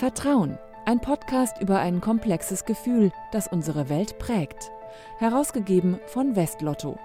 Vertrauen, 0.00 0.58
ein 0.86 0.98
Podcast 0.98 1.60
über 1.60 1.78
ein 1.78 2.00
komplexes 2.00 2.64
Gefühl, 2.64 3.12
das 3.32 3.48
unsere 3.48 3.90
Welt 3.90 4.18
prägt. 4.18 4.70
Herausgegeben 5.18 6.00
von 6.06 6.36
Westlotto. 6.36 6.98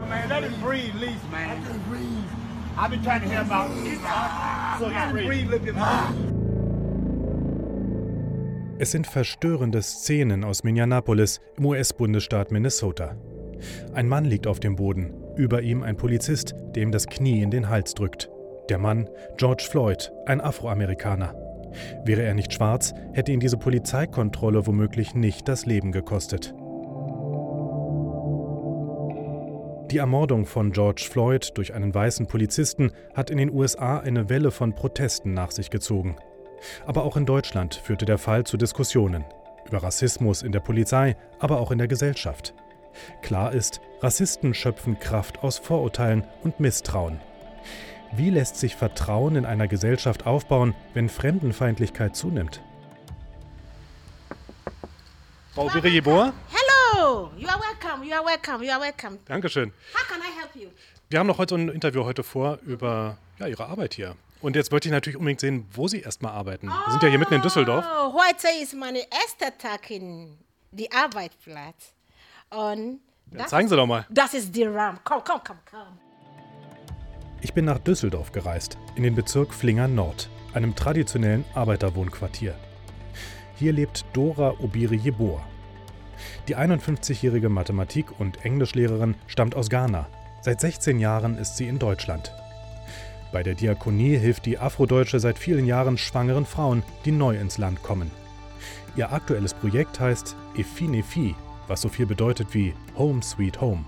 Man, 0.00 0.28
let 0.28 0.42
him 0.42 0.60
breathe, 0.60 0.96
Lisa, 0.98 1.14
man. 1.30 1.50
I 1.50 1.64
can 1.64 1.80
breathe. 1.88 2.04
I've 2.76 2.90
been 2.90 3.04
trying 3.04 3.22
to 3.22 3.28
hear 3.28 3.42
about 3.42 3.70
so 4.80 4.88
you 4.88 5.24
breathe 5.24 5.46
a 5.46 5.50
little 5.52 5.66
bit 5.66 5.76
more. 5.76 6.34
Es 8.80 8.90
sind 8.90 9.06
verstörende 9.06 9.82
Szenen 9.82 10.42
aus 10.42 10.64
Minneapolis 10.64 11.40
im 11.56 11.66
US-Bundesstaat 11.66 12.50
Minnesota. 12.50 13.14
Ein 13.92 14.08
Mann 14.08 14.24
liegt 14.24 14.46
auf 14.46 14.60
dem 14.60 14.76
Boden, 14.76 15.14
über 15.36 15.62
ihm 15.62 15.82
ein 15.82 15.96
Polizist, 15.96 16.54
dem 16.74 16.90
das 16.90 17.06
Knie 17.06 17.42
in 17.42 17.50
den 17.50 17.68
Hals 17.68 17.94
drückt. 17.94 18.30
Der 18.68 18.78
Mann, 18.78 19.08
George 19.36 19.66
Floyd, 19.70 20.12
ein 20.26 20.40
Afroamerikaner. 20.40 21.34
Wäre 22.04 22.22
er 22.22 22.34
nicht 22.34 22.52
schwarz, 22.52 22.94
hätte 23.12 23.32
ihn 23.32 23.40
diese 23.40 23.58
Polizeikontrolle 23.58 24.66
womöglich 24.66 25.14
nicht 25.14 25.48
das 25.48 25.66
Leben 25.66 25.92
gekostet. 25.92 26.54
Die 29.90 29.98
Ermordung 29.98 30.46
von 30.46 30.72
George 30.72 31.06
Floyd 31.10 31.52
durch 31.54 31.74
einen 31.74 31.94
weißen 31.94 32.26
Polizisten 32.26 32.92
hat 33.14 33.30
in 33.30 33.38
den 33.38 33.52
USA 33.52 33.98
eine 33.98 34.28
Welle 34.28 34.50
von 34.50 34.74
Protesten 34.74 35.34
nach 35.34 35.50
sich 35.50 35.70
gezogen. 35.70 36.16
Aber 36.86 37.04
auch 37.04 37.16
in 37.16 37.26
Deutschland 37.26 37.74
führte 37.74 38.06
der 38.06 38.18
Fall 38.18 38.44
zu 38.44 38.56
Diskussionen 38.56 39.24
über 39.66 39.82
Rassismus 39.82 40.42
in 40.42 40.52
der 40.52 40.60
Polizei, 40.60 41.16
aber 41.38 41.60
auch 41.60 41.70
in 41.70 41.78
der 41.78 41.88
Gesellschaft. 41.88 42.54
Klar 43.22 43.52
ist, 43.52 43.80
Rassisten 44.00 44.54
schöpfen 44.54 44.98
Kraft 44.98 45.42
aus 45.42 45.58
Vorurteilen 45.58 46.24
und 46.42 46.60
Misstrauen. 46.60 47.20
Wie 48.12 48.30
lässt 48.30 48.56
sich 48.56 48.76
Vertrauen 48.76 49.36
in 49.36 49.44
einer 49.44 49.66
Gesellschaft 49.66 50.26
aufbauen, 50.26 50.74
wenn 50.92 51.08
Fremdenfeindlichkeit 51.08 52.14
zunimmt? 52.14 52.60
Frau 55.54 55.68
Birejeboa? 55.68 56.32
Hello, 56.50 57.30
you 57.36 57.48
are 57.48 57.60
welcome. 57.60 58.04
You 58.04 58.14
are 58.14 58.24
welcome. 58.24 58.64
You 58.64 58.72
are 58.72 58.80
welcome. 58.80 59.18
Dankeschön. 59.26 59.72
How 59.94 60.06
can 60.08 60.20
I 60.20 60.40
help 60.40 60.54
you? 60.54 60.70
Wir 61.08 61.18
haben 61.18 61.26
noch 61.26 61.38
heute 61.38 61.54
ein 61.54 61.68
Interview 61.68 62.04
heute 62.04 62.22
vor 62.22 62.58
über 62.64 63.18
ja, 63.38 63.46
Ihre 63.46 63.66
Arbeit 63.66 63.94
hier. 63.94 64.16
Und 64.40 64.56
jetzt 64.56 64.72
wollte 64.72 64.88
ich 64.88 64.92
natürlich 64.92 65.16
unbedingt 65.16 65.40
sehen, 65.40 65.66
wo 65.72 65.88
Sie 65.88 66.00
erstmal 66.00 66.32
arbeiten. 66.32 66.68
Wir 66.68 66.90
sind 66.90 67.02
ja 67.02 67.08
hier 67.08 67.18
mitten 67.18 67.34
in 67.34 67.42
Düsseldorf. 67.42 67.84
Oh, 67.84 68.12
heute 68.12 68.48
ist 68.62 68.74
mein 68.74 68.96
erster 68.96 69.56
Tag 69.56 69.90
in 69.90 70.38
die 70.70 70.90
Arbeitsplatz. 70.92 71.92
Und 72.54 73.00
das, 73.30 73.50
zeigen 73.50 73.68
Sie 73.68 73.76
doch 73.76 73.86
mal. 73.86 74.06
das 74.10 74.34
ist 74.34 74.54
die 74.54 74.64
Ram. 74.64 74.98
Komm, 75.04 75.22
komm, 75.24 75.40
komm, 75.44 75.56
komm. 75.70 75.98
Ich 77.40 77.52
bin 77.52 77.64
nach 77.64 77.78
Düsseldorf 77.78 78.32
gereist, 78.32 78.78
in 78.94 79.02
den 79.02 79.14
Bezirk 79.14 79.52
Flingern 79.52 79.94
Nord, 79.94 80.30
einem 80.54 80.74
traditionellen 80.74 81.44
Arbeiterwohnquartier. 81.54 82.54
Hier 83.56 83.72
lebt 83.72 84.04
Dora 84.12 84.54
Obiri 84.60 84.96
Jeboa. 84.96 85.42
Die 86.48 86.56
51-jährige 86.56 87.48
Mathematik- 87.48 88.18
und 88.18 88.44
Englischlehrerin 88.44 89.14
stammt 89.26 89.54
aus 89.54 89.68
Ghana. 89.68 90.06
Seit 90.42 90.60
16 90.60 90.98
Jahren 91.00 91.36
ist 91.38 91.56
sie 91.56 91.68
in 91.68 91.78
Deutschland. 91.78 92.32
Bei 93.32 93.42
der 93.42 93.54
Diakonie 93.54 94.16
hilft 94.16 94.46
die 94.46 94.58
Afrodeutsche 94.58 95.18
seit 95.18 95.38
vielen 95.38 95.66
Jahren 95.66 95.98
schwangeren 95.98 96.46
Frauen, 96.46 96.82
die 97.04 97.12
neu 97.12 97.36
ins 97.36 97.58
Land 97.58 97.82
kommen. 97.82 98.10
Ihr 98.96 99.12
aktuelles 99.12 99.54
Projekt 99.54 99.98
heißt 99.98 100.36
Efinefi, 100.56 101.34
was 101.68 101.80
so 101.80 101.88
viel 101.88 102.06
bedeutet 102.06 102.52
wie 102.52 102.74
Home 102.96 103.22
Sweet 103.22 103.60
Home. 103.60 103.84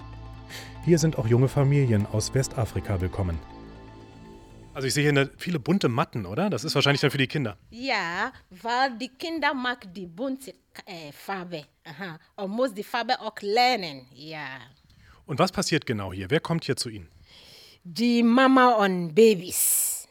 Hier 0.84 0.98
sind 0.98 1.18
auch 1.18 1.26
junge 1.26 1.48
Familien 1.48 2.06
aus 2.06 2.32
Westafrika 2.34 3.00
willkommen. 3.00 3.38
Also 4.72 4.88
ich 4.88 4.94
sehe 4.94 5.02
hier 5.02 5.10
eine, 5.10 5.30
viele 5.38 5.58
bunte 5.58 5.88
Matten, 5.88 6.26
oder? 6.26 6.50
Das 6.50 6.62
ist 6.62 6.74
wahrscheinlich 6.74 7.00
dann 7.00 7.10
für 7.10 7.18
die 7.18 7.26
Kinder. 7.26 7.56
Ja, 7.70 8.30
weil 8.50 8.96
die 8.98 9.08
Kinder 9.08 9.54
mag 9.54 9.92
die 9.94 10.06
bunte 10.06 10.54
äh, 10.84 11.10
Farbe. 11.12 11.64
Aha. 11.84 12.18
Und 12.36 12.50
muss 12.50 12.74
die 12.74 12.84
Farbe 12.84 13.18
auch 13.20 13.40
lernen. 13.40 14.06
Ja. 14.12 14.46
Und 15.24 15.38
was 15.38 15.50
passiert 15.50 15.86
genau 15.86 16.12
hier? 16.12 16.30
Wer 16.30 16.40
kommt 16.40 16.64
hier 16.64 16.76
zu 16.76 16.90
Ihnen? 16.90 17.08
Die 17.84 18.22
Mama 18.22 18.74
und 18.74 19.14
Babys. 19.14 20.06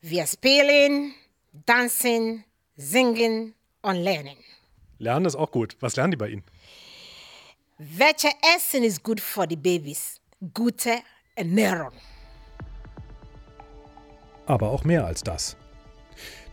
Wir 0.00 0.26
spielen, 0.26 1.14
tanzen, 1.66 2.44
singen 2.76 3.54
und 3.82 3.96
lernen. 3.96 4.36
Lernen 4.98 5.26
ist 5.26 5.34
auch 5.34 5.50
gut. 5.50 5.76
Was 5.80 5.96
lernen 5.96 6.12
die 6.12 6.16
bei 6.16 6.28
Ihnen? 6.28 6.44
Welche 7.78 8.28
Essen 8.56 8.84
ist 8.84 9.02
gut 9.02 9.20
für 9.20 9.48
die 9.48 9.56
Babys? 9.56 10.20
Gute 10.54 10.92
Ernährung. 11.34 11.90
Aber 14.46 14.70
auch 14.70 14.84
mehr 14.84 15.04
als 15.04 15.24
das. 15.24 15.56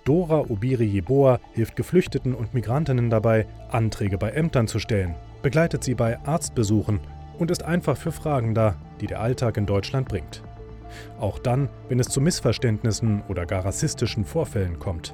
Dora 0.03 0.39
Obiri 0.49 0.85
Jeboa 0.85 1.39
hilft 1.53 1.75
Geflüchteten 1.75 2.33
und 2.33 2.55
Migrantinnen 2.55 3.11
dabei, 3.11 3.45
Anträge 3.69 4.17
bei 4.17 4.31
Ämtern 4.31 4.67
zu 4.67 4.79
stellen, 4.79 5.13
begleitet 5.43 5.83
sie 5.83 5.93
bei 5.93 6.17
Arztbesuchen 6.25 6.99
und 7.37 7.51
ist 7.51 7.61
einfach 7.61 7.97
für 7.97 8.11
Fragen 8.11 8.55
da, 8.55 8.75
die 8.99 9.05
der 9.05 9.19
Alltag 9.19 9.57
in 9.57 9.67
Deutschland 9.67 10.09
bringt. 10.09 10.41
Auch 11.19 11.37
dann, 11.37 11.69
wenn 11.87 11.99
es 11.99 12.09
zu 12.09 12.19
Missverständnissen 12.19 13.21
oder 13.29 13.45
gar 13.45 13.63
rassistischen 13.63 14.25
Vorfällen 14.25 14.79
kommt. 14.79 15.13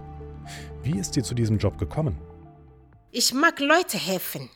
Wie 0.84 0.97
ist 0.97 1.16
sie 1.16 1.22
zu 1.22 1.35
diesem 1.35 1.57
Job 1.57 1.78
gekommen? 1.78 2.17
Ich 3.12 3.34
mag 3.34 3.59
Leute 3.59 3.97
helfen, 3.97 4.50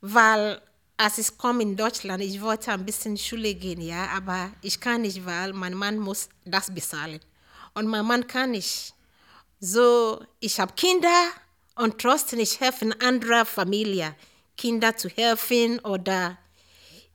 weil 0.00 0.60
als 0.96 1.18
ich 1.18 1.38
komme 1.38 1.62
in 1.62 1.76
Deutschland, 1.76 2.22
ich 2.22 2.40
wollte 2.40 2.72
ein 2.72 2.84
bisschen 2.84 3.16
Schule 3.16 3.54
gehen, 3.54 3.80
ja, 3.80 4.08
aber 4.08 4.50
ich 4.62 4.80
kann 4.80 5.02
nicht, 5.02 5.24
weil 5.24 5.52
mein 5.52 5.74
Mann 5.74 5.98
muss 5.98 6.28
das 6.44 6.74
bezahlen 6.74 7.20
und 7.74 7.86
mein 7.86 8.04
Mann 8.04 8.26
kann 8.26 8.50
nicht. 8.50 8.92
So, 9.60 10.24
ich 10.40 10.58
habe 10.58 10.72
Kinder 10.74 11.30
und 11.76 11.98
trotzdem 11.98 12.40
ich 12.40 12.58
helfe 12.60 12.90
anderer 13.00 13.44
Familie, 13.44 14.14
Kinder 14.56 14.96
zu 14.96 15.08
helfen 15.08 15.78
oder 15.80 16.36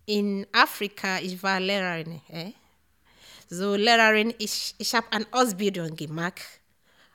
in 0.05 0.47
Afrika, 0.53 1.19
ich 1.19 1.41
war 1.43 1.59
Lehrerin, 1.59 2.21
eh? 2.29 2.53
so 3.49 3.75
Lehrerin, 3.75 4.33
ich, 4.37 4.75
ich 4.77 4.95
habe 4.95 5.11
eine 5.11 5.27
Ausbildung 5.31 5.95
gemacht 5.95 6.41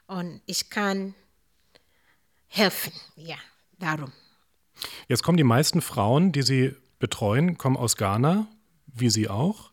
und 0.06 0.40
ich 0.46 0.68
kann 0.68 1.14
helfen, 2.48 2.92
ja, 3.16 3.38
darum. 3.78 4.12
Jetzt 5.08 5.22
kommen 5.22 5.36
die 5.38 5.44
meisten 5.44 5.80
Frauen, 5.80 6.32
die 6.32 6.42
Sie 6.42 6.74
betreuen, 6.98 7.56
kommen 7.58 7.76
aus 7.76 7.96
Ghana, 7.96 8.46
wie 8.86 9.10
Sie 9.10 9.28
auch. 9.28 9.70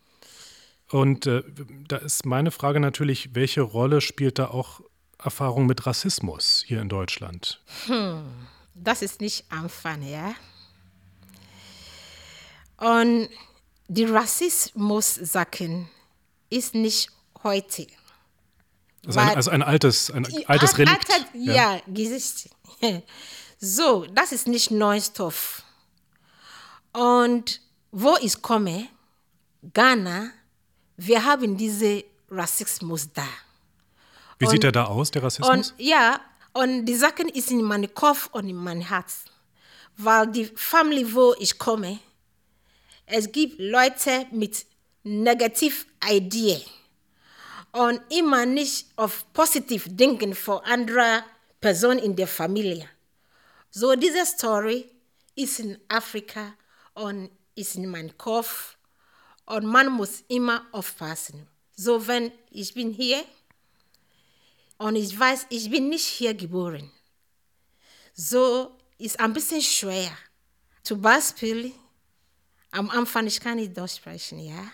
Und 0.90 1.26
äh, 1.26 1.42
da 1.88 1.98
ist 1.98 2.26
meine 2.26 2.52
Frage 2.52 2.80
natürlich, 2.80 3.34
welche 3.36 3.62
Rolle 3.62 4.02
spielt 4.02 4.38
da 4.40 4.48
auch 4.50 4.82
Erfahrung 5.18 5.66
mit 5.66 5.86
Rassismus 5.88 6.64
hier 6.66 6.82
in 6.82 6.90
Deutschland? 6.90 7.62
Das 8.76 9.02
ist 9.02 9.22
nicht 9.22 9.46
Anfang, 9.50 10.04
ja. 10.04 10.36
Und 12.78 13.30
die 13.88 14.06
Rassismus-Sachen 14.06 15.88
ist 16.50 16.76
nicht 16.76 17.10
heute. 17.44 17.88
Ist 19.08 19.18
ein, 19.18 19.36
also 19.36 19.52
ein 19.52 19.62
altes, 19.64 20.10
ein 20.12 20.26
altes 20.48 20.72
Al- 20.74 20.78
Relikt. 20.78 21.10
alter- 21.12 21.26
ja, 21.38 21.80
Gesicht. 21.88 22.50
So, 23.58 24.06
das 24.14 24.32
ist 24.32 24.48
nicht 24.48 24.72
neues 24.72 25.08
Stoff. 25.08 25.64
Und 26.94 27.62
wo 27.92 28.16
ich 28.22 28.42
komme, 28.42 28.88
Ghana, 29.74 30.30
wir 30.98 31.24
haben 31.24 31.58
diese 31.58 32.04
Rassismus 32.30 33.12
da. 33.14 33.28
Wie 34.40 34.46
sieht 34.46 34.56
und- 34.56 34.64
der 34.64 34.72
da 34.72 34.86
aus, 34.86 35.12
der 35.12 35.24
Rassismus? 35.24 35.50
Und 35.50 35.74
ja, 35.78 36.20
und 36.54 36.86
die 36.86 36.96
Sachen 36.96 37.30
ist 37.30 37.52
in 37.52 37.62
meinem 37.64 37.94
Kopf 37.94 38.30
und 38.32 38.48
in 38.50 38.56
meinem 38.56 38.82
Herz. 38.82 39.26
Weil 39.98 40.28
die 40.28 40.46
Familie, 40.46 41.14
wo 41.14 41.36
ich 41.40 41.58
komme, 41.58 42.00
es 43.06 43.32
gibt 43.32 43.60
Leute 43.60 44.26
mit 44.32 44.66
negativ 45.04 45.86
Ideen 46.10 46.62
und 47.72 48.02
immer 48.10 48.46
nicht 48.46 48.88
auf 48.98 49.26
positiv 49.34 49.86
denken 49.90 50.34
für 50.34 50.64
andere 50.66 51.24
Personen 51.62 52.00
in 52.00 52.16
der 52.16 52.28
Familie. 52.28 52.90
So 53.78 53.94
diese 53.94 54.26
Story 54.26 54.90
ist 55.36 55.60
in 55.60 55.78
Afrika 55.90 56.54
und 56.94 57.30
ist 57.56 57.76
in 57.76 57.90
meinem 57.90 58.18
Kopf 58.18 58.78
und 59.46 59.66
man 59.66 59.92
muss 59.92 60.24
immer 60.30 60.66
aufpassen. 60.72 61.46
So 61.76 62.08
wenn 62.08 62.32
ich 62.52 62.74
bin 62.74 62.94
hier 62.94 63.22
und 64.78 64.96
ich 64.96 65.20
weiß, 65.20 65.48
ich 65.50 65.70
bin 65.70 65.90
nicht 65.90 66.06
hier 66.06 66.34
geboren. 66.34 66.90
So 68.14 68.78
ist 68.98 69.20
ein 69.20 69.34
bisschen 69.34 69.62
schwer. 69.62 70.18
Zum 70.82 71.02
Beispiel, 71.02 71.74
am 72.72 72.90
Anfang, 72.90 73.28
ich 73.28 73.42
kann 73.42 73.58
nicht 73.58 73.76
Deutsch 73.76 73.98
sprechen, 73.98 74.40
ja. 74.40 74.72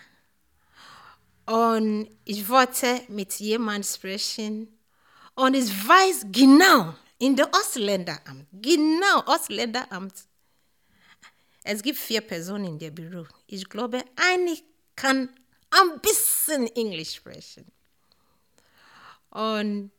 Und 1.44 2.08
ich 2.24 2.48
wollte 2.48 3.02
mit 3.08 3.32
jemandem 3.40 3.82
sprechen 3.82 4.78
und 5.34 5.54
ich 5.54 5.72
weiß 5.88 6.26
genau, 6.30 6.94
in 7.22 7.36
der 7.36 7.48
Ostländeramt, 7.54 8.46
genau 8.52 9.22
Ostländeramt, 9.26 10.14
Es 11.64 11.80
gibt 11.80 11.96
vier 11.98 12.20
Personen 12.20 12.64
in 12.64 12.78
dem 12.80 12.92
Büro. 12.92 13.24
Ich 13.46 13.68
glaube, 13.68 14.02
eine 14.16 14.58
kann 14.96 15.28
ein 15.70 16.00
bisschen 16.00 16.66
Englisch 16.74 17.14
sprechen. 17.14 17.64
Und 19.30 19.92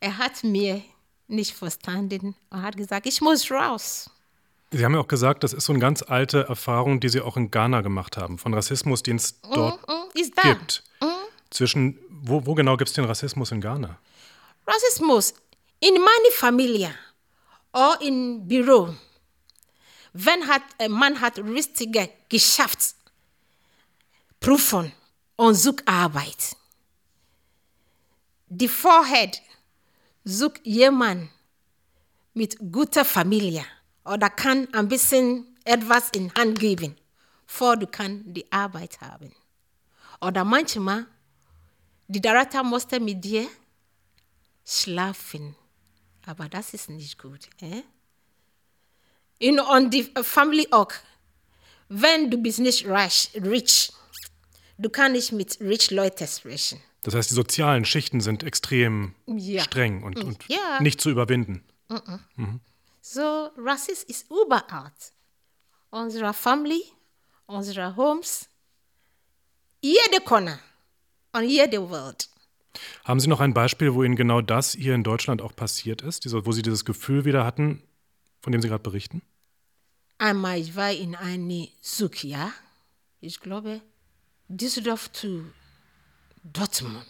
er 0.00 0.18
hat 0.18 0.44
mir 0.44 0.82
nicht 1.28 1.52
verstanden 1.56 2.36
und 2.50 2.62
hat 2.62 2.76
gesagt, 2.76 3.06
ich 3.06 3.22
muss 3.22 3.50
raus. 3.50 4.10
Sie 4.72 4.84
haben 4.84 4.92
ja 4.92 5.00
auch 5.00 5.08
gesagt, 5.08 5.42
das 5.44 5.54
ist 5.54 5.64
so 5.64 5.72
eine 5.72 5.80
ganz 5.80 6.02
alte 6.02 6.42
Erfahrung, 6.46 7.00
die 7.00 7.08
Sie 7.08 7.22
auch 7.22 7.38
in 7.38 7.50
Ghana 7.50 7.80
gemacht 7.80 8.18
haben, 8.18 8.36
von 8.36 8.52
Rassismus, 8.52 9.02
den 9.02 9.16
es 9.16 9.40
dort 9.40 9.80
Mm, 9.88 9.92
mm, 9.92 10.32
gibt. 10.42 10.84
Zwischen, 11.48 11.98
wo, 12.10 12.44
wo 12.44 12.54
genau 12.54 12.76
gibt 12.76 12.90
es 12.90 12.94
den 12.94 13.06
Rassismus 13.06 13.50
in 13.52 13.62
Ghana? 13.62 13.98
Rassismus 14.66 15.32
in 15.80 15.94
meine 15.94 16.30
Familie 16.32 16.94
oder 17.72 17.98
im 18.00 18.46
Büro. 18.46 18.94
Wenn 20.12 20.46
hat, 20.46 20.62
ein 20.78 20.92
Mann 20.92 21.20
hat 21.20 21.38
richtige 21.38 22.08
Geschäftsprüfung 22.28 24.92
und 25.36 25.54
sucht 25.54 25.82
Arbeit. 25.86 26.56
Die 28.48 28.68
Vorhead 28.68 29.42
sucht 30.24 30.60
jemand 30.64 31.30
mit 32.32 32.56
guter 32.72 33.04
Familie 33.04 33.64
oder 34.04 34.30
kann 34.30 34.72
ein 34.72 34.88
bisschen 34.88 35.58
etwas 35.64 36.10
in 36.10 36.32
Hand 36.34 36.60
geben, 36.60 36.96
vor 37.46 37.76
du 37.76 37.86
kann 37.86 38.22
die 38.32 38.50
Arbeit 38.50 39.00
haben. 39.00 39.34
Oder 40.20 40.44
manchmal, 40.44 41.06
die 42.08 42.20
Director 42.20 42.62
musste 42.62 43.00
mit 43.00 43.24
dir 43.24 43.48
schlafen. 44.64 45.56
Aber 46.26 46.48
das 46.48 46.74
ist 46.74 46.90
nicht 46.90 47.18
gut. 47.18 47.48
Eh? 47.62 47.82
In, 49.38 49.60
on 49.60 49.90
die 49.90 50.04
Family 50.22 50.66
auch, 50.72 50.90
wenn 51.88 52.30
du 52.30 52.36
bist 52.38 52.58
nicht 52.58 52.86
reich, 52.86 53.30
rich, 53.34 53.92
du 54.76 54.90
kannst 54.90 55.12
nicht 55.12 55.32
mit 55.32 55.60
rich 55.60 55.90
Leuten 55.90 56.26
sprechen. 56.26 56.80
Das 57.04 57.14
heißt, 57.14 57.30
die 57.30 57.34
sozialen 57.34 57.84
Schichten 57.84 58.20
sind 58.20 58.42
extrem 58.42 59.14
Ja. 59.26 59.62
streng 59.62 60.02
und, 60.02 60.22
und 60.24 60.44
Ja. 60.48 60.80
nicht 60.80 61.00
zu 61.00 61.10
überwinden. 61.10 61.64
So, 63.00 63.50
Rassismus 63.56 64.02
ist 64.02 64.30
überall. 64.30 64.90
Unsere 65.90 66.34
Family, 66.34 66.82
unsere 67.46 67.94
Homes, 67.94 68.48
jede 69.80 70.20
Corner 70.24 70.58
und 71.32 71.44
jede 71.44 71.88
Welt. 71.88 72.28
Haben 73.04 73.20
Sie 73.20 73.28
noch 73.28 73.40
ein 73.40 73.54
Beispiel, 73.54 73.94
wo 73.94 74.02
Ihnen 74.02 74.16
genau 74.16 74.40
das 74.40 74.72
hier 74.72 74.94
in 74.94 75.02
Deutschland 75.02 75.42
auch 75.42 75.54
passiert 75.54 76.02
ist, 76.02 76.24
wo 76.32 76.52
Sie 76.52 76.62
dieses 76.62 76.84
Gefühl 76.84 77.24
wieder 77.24 77.44
hatten, 77.44 77.82
von 78.40 78.52
dem 78.52 78.60
Sie 78.62 78.68
gerade 78.68 78.82
berichten? 78.82 79.22
Einmal 80.18 80.58
ich 80.58 80.76
war 80.76 80.90
in 80.90 81.14
eine 81.14 81.68
ja. 82.22 82.52
Ich 83.20 83.40
glaube, 83.40 83.80
Düsseldorf 84.48 85.12
zu 85.12 85.44
Dortmund. 86.42 87.04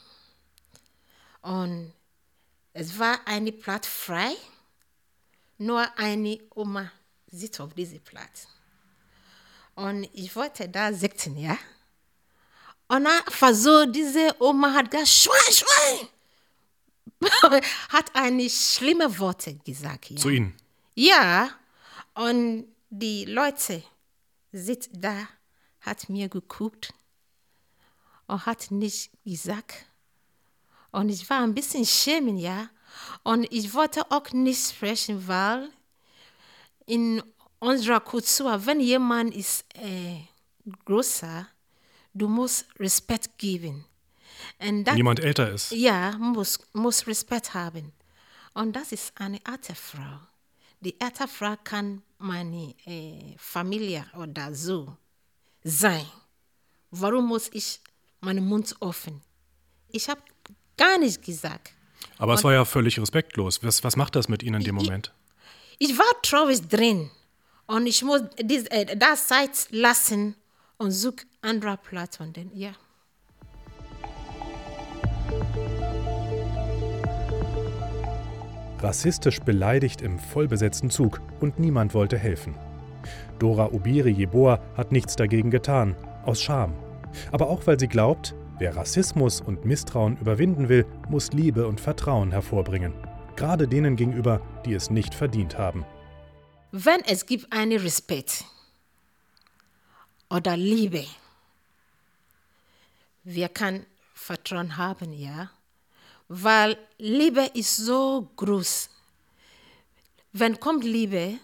Und 1.42 1.92
es 2.72 2.98
war 2.98 3.20
eine 3.26 3.52
Platz 3.52 3.86
frei. 3.86 4.34
Nur 5.58 5.86
eine 5.98 6.38
Oma 6.54 6.90
sitzt 7.28 7.60
auf 7.60 7.74
diesem 7.74 8.00
Platz. 8.00 8.48
Und 9.74 10.08
ich 10.12 10.34
wollte 10.34 10.68
da 10.68 10.92
sitzen, 10.92 11.36
ja. 11.36 11.56
Und 12.88 13.06
einfach 13.06 13.52
so, 13.52 13.84
diese 13.86 14.34
Oma 14.38 14.72
hat 14.72 14.90
gesagt, 14.90 15.08
Schwein, 15.08 15.52
Schwein. 15.52 16.08
hat 17.88 18.14
eine 18.14 18.48
schlimme 18.48 19.18
Worte 19.18 19.54
gesagt, 19.64 20.10
ja. 20.10 20.16
Zu 20.16 20.28
Ihnen. 20.30 20.54
Ja, 20.94 21.50
und 22.14 22.66
die 22.90 23.24
Leute 23.24 23.82
sitzt 24.52 24.90
da, 24.92 25.28
hat 25.80 26.08
mir 26.08 26.28
geguckt 26.28 26.92
und 28.26 28.46
hat 28.46 28.70
nicht 28.70 29.10
gesagt. 29.24 29.86
Und 30.92 31.08
ich 31.08 31.28
war 31.28 31.42
ein 31.42 31.54
bisschen 31.54 31.84
schämen, 31.84 32.38
ja. 32.38 32.70
Und 33.22 33.46
ich 33.52 33.74
wollte 33.74 34.10
auch 34.10 34.32
nicht 34.32 34.68
sprechen, 34.68 35.26
weil 35.26 35.70
in 36.86 37.22
unserer 37.58 38.00
Kultur, 38.00 38.64
wenn 38.64 38.80
jemand 38.80 39.34
ist 39.34 39.64
äh, 39.74 40.20
größer, 40.84 41.46
du 42.16 42.28
musst 42.28 42.66
Respekt 42.78 43.38
geben. 43.38 43.84
Und 44.58 44.84
das 44.84 44.96
jemand 44.96 45.20
älter 45.20 45.50
ist. 45.50 45.72
ja, 45.72 46.16
muss, 46.18 46.58
muss 46.72 47.06
Respekt 47.06 47.54
haben. 47.54 47.92
Und 48.54 48.74
das 48.74 48.92
ist 48.92 49.12
eine 49.16 49.40
alte 49.44 49.74
Frau. 49.74 50.20
Die 50.80 50.98
alte 51.00 51.28
Frau 51.28 51.54
kann 51.62 52.02
meine 52.18 52.74
äh, 52.86 53.34
Familie 53.36 54.06
oder 54.16 54.54
so 54.54 54.96
sein. 55.62 56.06
Warum 56.90 57.26
muss 57.26 57.50
ich 57.52 57.80
meinen 58.20 58.46
Mund 58.46 58.74
offen? 58.80 59.20
Ich 59.90 60.08
habe 60.08 60.20
gar 60.76 60.98
nicht 60.98 61.22
gesagt. 61.22 61.72
Aber 62.18 62.34
es 62.34 62.44
war 62.44 62.52
ja 62.52 62.64
völlig 62.64 62.98
respektlos. 62.98 63.62
Was, 63.62 63.84
was 63.84 63.96
macht 63.96 64.16
das 64.16 64.28
mit 64.28 64.42
Ihnen 64.42 64.60
in 64.60 64.64
dem 64.64 64.74
Moment? 64.74 65.12
Ich 65.78 65.96
war 65.98 66.22
traurig 66.22 66.66
drin 66.68 67.10
und 67.66 67.86
ich 67.86 68.02
muss 68.02 68.22
dies, 68.40 68.66
äh, 68.68 68.96
das 68.96 69.26
Zeit 69.26 69.50
lassen 69.70 70.34
und 70.78 70.90
suche 70.90 71.26
andere 71.42 71.76
Platz. 71.76 72.20
Und 72.20 72.36
dann, 72.36 72.50
ja. 72.54 72.72
Rassistisch 78.80 79.40
beleidigt 79.40 80.02
im 80.02 80.18
vollbesetzten 80.18 80.90
Zug 80.90 81.20
und 81.40 81.58
niemand 81.58 81.94
wollte 81.94 82.18
helfen. 82.18 82.54
Dora 83.38 83.72
Obiri 83.72 84.10
Jeboa 84.10 84.60
hat 84.76 84.92
nichts 84.92 85.16
dagegen 85.16 85.50
getan, 85.50 85.96
aus 86.24 86.42
Scham. 86.42 86.74
Aber 87.32 87.48
auch 87.48 87.66
weil 87.66 87.78
sie 87.80 87.88
glaubt, 87.88 88.34
wer 88.58 88.76
Rassismus 88.76 89.40
und 89.40 89.64
Misstrauen 89.64 90.18
überwinden 90.18 90.68
will, 90.68 90.84
muss 91.08 91.32
Liebe 91.32 91.66
und 91.66 91.80
Vertrauen 91.80 92.30
hervorbringen. 92.32 92.92
Gerade 93.36 93.68
denen 93.68 93.96
gegenüber, 93.96 94.40
die 94.64 94.74
es 94.74 94.90
nicht 94.90 95.14
verdient 95.14 95.58
haben. 95.58 95.84
Wenn 96.72 97.00
es 97.06 97.26
gibt 97.26 97.52
einen 97.52 97.78
Respekt 97.78 98.44
oder 100.30 100.56
Liebe, 100.56 101.06
wir 103.24 103.48
können 103.48 103.86
Vertrauen 104.14 104.76
haben, 104.76 105.12
ja, 105.12 105.50
weil 106.28 106.76
Liebe 106.98 107.50
ist 107.54 107.76
so 107.76 108.28
groß. 108.36 108.88
Wenn 110.32 110.58
kommt 110.58 110.84
Liebe, 110.84 111.38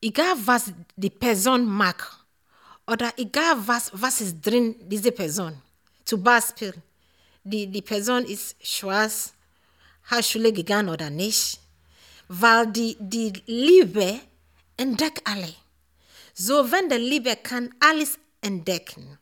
egal 0.00 0.34
was 0.44 0.72
die 0.96 1.10
Person 1.10 1.64
mag 1.66 2.18
oder 2.86 3.12
egal 3.16 3.56
was, 3.66 3.90
was 3.92 4.20
ist 4.20 4.40
drin 4.40 4.76
diese 4.80 5.12
Person. 5.12 5.60
Zum 6.04 6.22
Beispiel, 6.22 6.74
die, 7.44 7.66
die 7.66 7.82
Person 7.82 8.24
ist 8.24 8.56
schwarz, 8.60 9.32
hat 10.04 10.24
Schule 10.24 10.52
gegangen 10.52 10.88
oder 10.88 11.08
nicht, 11.08 11.60
weil 12.28 12.66
die, 12.66 12.96
die 12.98 13.32
Liebe 13.46 14.20
entdeckt 14.76 15.26
alle. 15.26 15.54
So, 16.34 16.70
wenn 16.70 16.88
die 16.88 16.96
Liebe 16.96 17.36
kann 17.36 17.74
alles 17.80 18.18
entdecken, 18.40 19.18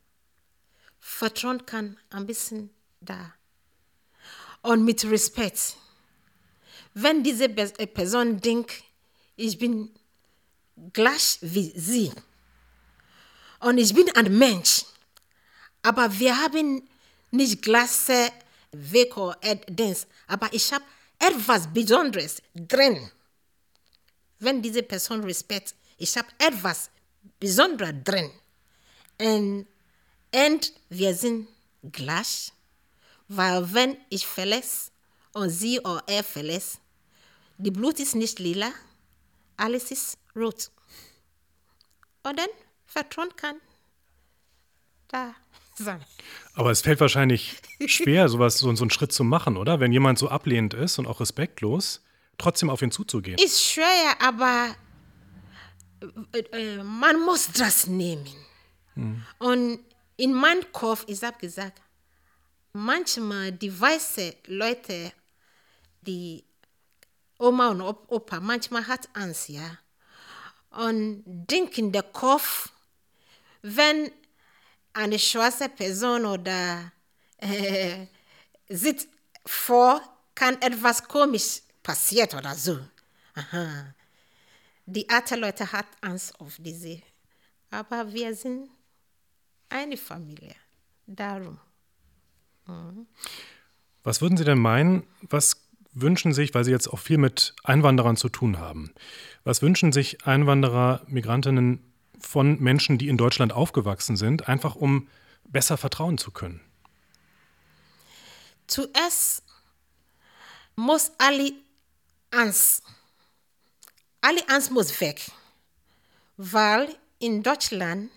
Vertrauen 1.00 1.64
kann 1.64 1.96
ein 2.10 2.26
bisschen 2.26 2.70
da. 3.00 3.34
Und 4.62 4.84
mit 4.84 5.04
Respekt. 5.04 5.76
Wenn 6.94 7.22
diese 7.22 7.44
äh, 7.44 7.86
Person 7.86 8.40
denkt, 8.40 8.82
ich 9.36 9.58
bin 9.58 9.90
gleich 10.92 11.38
wie 11.40 11.72
sie 11.76 12.12
und 13.60 13.78
ich 13.78 13.94
bin 13.94 14.10
ein 14.14 14.36
Mensch, 14.36 14.84
aber 15.82 16.18
wir 16.18 16.36
haben 16.36 16.88
nicht 17.30 17.62
gleiche 17.62 18.32
Weg 18.72 19.16
oder 19.16 19.36
Dings, 19.68 20.06
aber 20.26 20.52
ich 20.52 20.72
habe 20.72 20.84
etwas 21.18 21.72
Besonderes 21.72 22.42
drin. 22.54 23.10
Wenn 24.38 24.62
diese 24.62 24.82
Person 24.82 25.22
Respekt, 25.24 25.74
ich 25.96 26.16
habe 26.16 26.28
etwas 26.38 26.90
Besonderes 27.40 27.94
drin. 28.04 28.30
Und, 29.20 29.66
und 30.34 30.72
wir 30.88 31.14
sind 31.14 31.48
gleich, 31.92 32.52
weil 33.28 33.72
wenn 33.72 33.96
ich 34.10 34.26
verletze 34.26 34.90
und 35.32 35.50
sie 35.50 35.80
oder 35.80 36.02
er 36.06 36.24
verletzt, 36.24 36.80
die 37.58 37.70
Blut 37.70 37.98
ist 37.98 38.14
nicht 38.14 38.38
lila, 38.38 38.70
alles 39.56 39.90
ist 39.90 40.18
rot. 40.36 40.70
Und 42.22 42.38
dann 42.38 42.48
Vertrauen 42.86 43.34
kann 43.36 43.56
da 45.08 45.34
sein. 45.74 46.04
Aber 46.54 46.70
es 46.70 46.80
fällt 46.80 47.00
wahrscheinlich 47.00 47.56
schwer, 47.86 48.28
sowas, 48.28 48.58
so, 48.58 48.74
so 48.74 48.82
einen 48.82 48.90
Schritt 48.90 49.12
zu 49.12 49.24
machen, 49.24 49.56
oder? 49.56 49.80
Wenn 49.80 49.92
jemand 49.92 50.18
so 50.18 50.28
ablehnend 50.28 50.74
ist 50.74 50.98
und 50.98 51.06
auch 51.06 51.20
respektlos, 51.20 52.02
trotzdem 52.36 52.70
auf 52.70 52.82
ihn 52.82 52.90
zuzugehen. 52.90 53.38
Ist 53.38 53.64
schwer, 53.64 54.16
aber 54.20 54.74
äh, 56.32 56.38
äh, 56.38 56.82
man 56.82 57.20
muss 57.20 57.50
das 57.52 57.86
nehmen. 57.86 58.26
Und 59.38 59.78
in 60.16 60.34
meinem 60.34 60.72
Kopf, 60.72 61.04
ich 61.06 61.22
habe 61.22 61.38
gesagt, 61.38 61.80
manchmal 62.72 63.52
die 63.52 63.80
weißen 63.80 64.32
Leute, 64.46 65.12
die 66.00 66.44
Oma 67.38 67.68
und 67.68 67.80
Op- 67.80 68.10
Opa, 68.10 68.40
manchmal 68.40 68.84
hat 68.88 69.08
Angst, 69.12 69.48
ja. 69.50 69.78
und 70.70 71.22
Ding 71.26 71.68
in 71.76 71.92
den 71.92 72.12
Kopf, 72.12 72.70
wenn 73.62 74.10
eine 74.92 75.18
schwarze 75.18 75.68
Person 75.68 76.24
oder 76.24 76.90
äh, 77.36 78.06
sieht 78.68 79.06
vor, 79.46 80.00
kann 80.34 80.60
etwas 80.60 81.04
komisch 81.04 81.60
passiert 81.82 82.34
oder 82.34 82.54
so. 82.54 82.78
Aha. 83.34 83.94
Die 84.90 85.10
alten 85.10 85.40
Leute 85.40 85.70
hat 85.70 85.84
Angst 86.00 86.40
auf 86.40 86.56
diese. 86.58 87.02
Aber 87.70 88.10
wir 88.10 88.34
sind 88.34 88.70
eine 89.68 89.98
Familie. 89.98 90.54
Darum. 91.06 91.58
Mhm. 92.66 93.06
Was 94.02 94.22
würden 94.22 94.38
Sie 94.38 94.44
denn 94.44 94.58
meinen, 94.58 95.06
was 95.20 95.68
wünschen 95.92 96.32
sich, 96.32 96.54
weil 96.54 96.64
Sie 96.64 96.70
jetzt 96.70 96.88
auch 96.88 96.98
viel 96.98 97.18
mit 97.18 97.54
Einwanderern 97.64 98.16
zu 98.16 98.30
tun 98.30 98.58
haben, 98.58 98.94
was 99.44 99.60
wünschen 99.60 99.92
sich 99.92 100.26
Einwanderer, 100.26 101.02
Migrantinnen 101.06 101.92
von 102.18 102.58
Menschen, 102.58 102.96
die 102.96 103.08
in 103.08 103.18
Deutschland 103.18 103.52
aufgewachsen 103.52 104.16
sind, 104.16 104.48
einfach 104.48 104.74
um 104.74 105.08
besser 105.44 105.76
vertrauen 105.76 106.16
zu 106.16 106.30
können? 106.30 106.62
Zuerst 108.66 109.42
muss 110.76 111.12
alle 111.18 111.52
Angst, 112.30 112.84
alle 114.20 114.48
Angst 114.48 114.70
muss 114.70 115.00
weg, 115.00 115.30
weil 116.36 116.94
in 117.18 117.42
Deutschland 117.42 118.10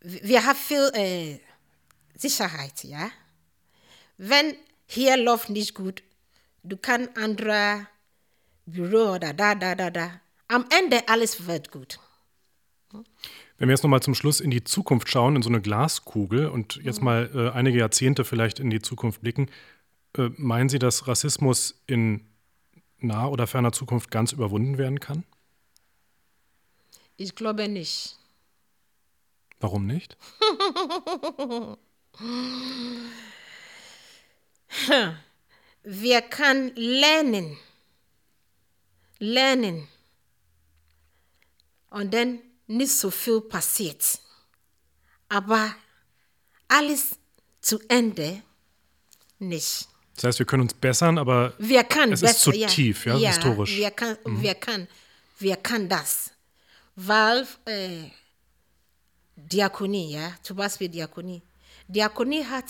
wir 0.00 0.44
haben 0.44 0.56
viel 0.56 0.90
äh, 0.94 1.40
Sicherheit, 2.14 2.84
ja. 2.84 3.10
Wenn 4.16 4.54
hier 4.86 5.16
läuft 5.16 5.50
nicht 5.50 5.74
gut, 5.74 6.02
du 6.62 6.76
kannst 6.76 7.16
andere 7.16 7.86
Büro 8.66 9.14
oder 9.14 9.32
da, 9.32 9.54
da, 9.54 9.74
da, 9.74 9.90
da. 9.90 10.20
Am 10.48 10.64
Ende 10.70 11.08
alles 11.08 11.46
wird 11.46 11.70
gut. 11.70 11.98
Wenn 13.58 13.68
wir 13.68 13.74
jetzt 13.74 13.82
nochmal 13.82 14.00
zum 14.00 14.14
Schluss 14.14 14.40
in 14.40 14.50
die 14.50 14.64
Zukunft 14.64 15.10
schauen, 15.10 15.36
in 15.36 15.42
so 15.42 15.50
eine 15.50 15.60
Glaskugel 15.60 16.46
und 16.46 16.76
jetzt 16.76 17.02
mal 17.02 17.30
äh, 17.34 17.56
einige 17.56 17.78
Jahrzehnte 17.78 18.24
vielleicht 18.24 18.60
in 18.60 18.70
die 18.70 18.80
Zukunft 18.80 19.20
blicken, 19.20 19.50
äh, 20.16 20.30
meinen 20.36 20.68
Sie, 20.68 20.78
dass 20.78 21.06
Rassismus 21.06 21.82
in 21.86 22.27
naher 22.98 23.30
oder 23.30 23.46
ferner 23.46 23.72
Zukunft 23.72 24.10
ganz 24.10 24.32
überwunden 24.32 24.78
werden 24.78 25.00
kann? 25.00 25.24
Ich 27.16 27.34
glaube 27.34 27.68
nicht. 27.68 28.18
Warum 29.60 29.86
nicht? 29.86 30.16
Wir 35.82 36.22
können 36.22 36.72
lernen. 36.76 37.56
Lernen. 39.18 39.88
Und 41.90 42.14
dann 42.14 42.40
nicht 42.66 42.92
so 42.92 43.10
viel 43.10 43.40
passiert. 43.40 44.20
Aber 45.28 45.74
alles 46.68 47.16
zu 47.60 47.80
Ende 47.88 48.42
nicht. 49.38 49.88
Das 50.18 50.24
heißt, 50.24 50.38
wir 50.40 50.46
können 50.46 50.62
uns 50.62 50.74
bessern, 50.74 51.16
aber 51.16 51.52
wir 51.58 51.84
können 51.84 52.12
es 52.12 52.22
besser, 52.22 52.34
ist 52.34 52.40
zu 52.40 52.52
ja. 52.52 52.66
tief, 52.66 53.06
ja, 53.06 53.16
ja 53.16 53.28
historisch. 53.28 53.76
Wir 53.76 53.92
kann, 53.92 54.18
mhm. 54.24 54.42
wir 54.42 54.54
kann, 54.56 54.88
wir 55.38 55.56
kann 55.56 55.88
das. 55.88 56.32
Weil 56.96 57.46
äh, 57.66 58.10
Diakonie, 59.36 60.14
ja, 60.14 60.32
zum 60.42 60.56
Beispiel 60.56 60.88
Diakonie. 60.88 61.40
Diakonie 61.86 62.44
hat 62.44 62.64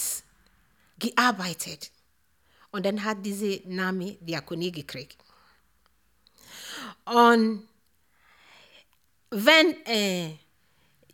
gearbeitet 0.98 1.90
und 2.70 2.84
dann 2.84 3.02
hat 3.02 3.24
diese 3.24 3.62
Name 3.64 4.18
Diakonie 4.20 4.70
gekriegt. 4.70 5.16
Und 7.06 7.66
wenn 9.30 9.86
äh, 9.86 10.36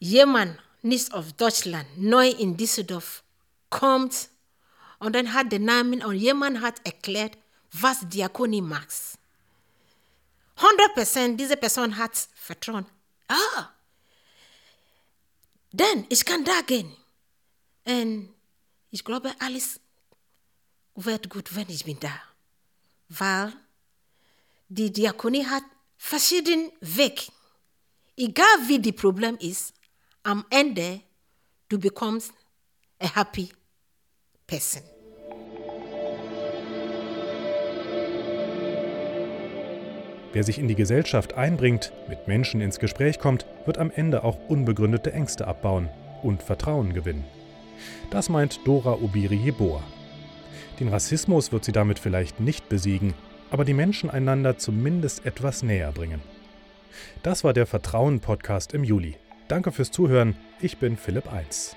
jemand 0.00 0.58
nicht 0.82 1.14
aus 1.14 1.36
Deutschland 1.36 1.86
neu 1.96 2.28
in 2.28 2.56
Düsseldorf 2.56 3.22
kommt 3.70 4.30
und 4.98 5.14
dann 5.14 5.32
hat 5.32 5.52
den 5.52 5.64
Namen 5.64 6.04
und 6.04 6.16
jemand 6.16 6.60
hat 6.60 6.84
erklärt, 6.84 7.36
was 7.72 8.08
Diakonie 8.08 8.62
macht. 8.62 9.18
100% 10.56 11.36
diese 11.36 11.56
Person 11.56 11.96
hat 11.96 12.28
Vertrauen. 12.34 12.86
Ah, 13.28 13.68
denn 15.72 16.06
ich 16.08 16.24
kann 16.24 16.44
da 16.44 16.60
gehen. 16.60 16.94
Und 17.84 18.32
ich 18.92 19.04
glaube, 19.04 19.34
alles 19.40 19.80
wird 20.94 21.28
gut, 21.28 21.54
wenn 21.56 21.68
ich 21.68 21.84
bin 21.84 21.98
da. 21.98 22.14
Weil 23.08 23.52
die 24.68 24.92
Diakonie 24.92 25.44
hat 25.44 25.64
verschiedene 25.96 26.70
Wege. 26.80 27.24
Egal 28.16 28.68
wie 28.68 28.80
das 28.80 28.94
Problem 28.94 29.36
ist, 29.38 29.74
am 30.22 30.46
Ende 30.48 31.00
du 31.68 31.78
bekommst 31.78 32.32
a 33.00 33.12
happy 33.12 33.52
person. 34.54 34.82
Wer 40.32 40.42
sich 40.42 40.58
in 40.58 40.68
die 40.68 40.75
Gesellschaft 40.75 41.34
einbringt, 41.34 41.92
mit 42.08 42.26
Menschen 42.26 42.61
ins 42.61 42.78
Gespräch 42.78 43.18
kommt, 43.18 43.46
wird 43.66 43.78
am 43.78 43.90
Ende 43.90 44.25
auch 44.25 44.38
unbegründete 44.49 45.12
Ängste 45.12 45.46
abbauen 45.46 45.88
und 46.23 46.42
Vertrauen 46.42 46.92
gewinnen. 46.92 47.25
Das 48.11 48.28
meint 48.28 48.61
Dora 48.64 48.94
Obiri 48.94 49.37
Jeboa. 49.37 49.82
Den 50.80 50.88
Rassismus 50.88 51.52
wird 51.52 51.64
sie 51.64 51.73
damit 51.73 51.99
vielleicht 51.99 52.40
nicht 52.40 52.68
besiegen, 52.68 53.14
aber 53.50 53.64
die 53.64 53.75
Menschen 53.75 54.11
einander 54.11 54.58
zumindest 54.58 55.25
etwas 55.25 55.62
näher 55.62 55.92
bringen. 55.92 56.20
Das 57.23 57.44
war 57.44 57.52
der 57.52 57.66
Vertrauen-Podcast 57.66 58.73
im 58.73 58.84
Juli. 58.84 59.16
Danke 59.46 59.70
fürs 59.73 59.90
Zuhören. 59.90 60.37
Ich 60.61 60.78
bin 60.78 60.96
Philipp 60.96 61.32
Eins. 61.32 61.76